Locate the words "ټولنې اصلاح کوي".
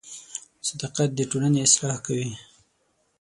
1.31-2.31